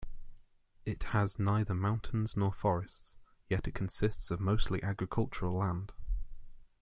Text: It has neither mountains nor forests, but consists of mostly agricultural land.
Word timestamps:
It 0.83 1.03
has 1.13 1.37
neither 1.37 1.75
mountains 1.75 2.35
nor 2.35 2.51
forests, 2.51 3.15
but 3.49 3.71
consists 3.75 4.31
of 4.31 4.39
mostly 4.39 4.81
agricultural 4.81 5.55
land. 5.55 5.93